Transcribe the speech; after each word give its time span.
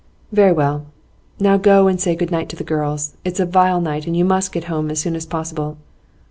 'Very 0.31 0.51
well. 0.51 0.87
Now 1.39 1.57
go 1.57 1.87
and 1.87 2.01
say 2.01 2.15
good 2.15 2.31
night 2.31 2.49
to 2.49 2.55
the 2.55 2.63
girls. 2.63 3.13
It's 3.23 3.39
a 3.39 3.45
vile 3.45 3.79
night, 3.79 4.07
and 4.07 4.17
you 4.17 4.25
must 4.25 4.51
get 4.51 4.63
home 4.63 4.89
as 4.89 4.99
soon 4.99 5.15
as 5.15 5.27
possible. 5.27 5.77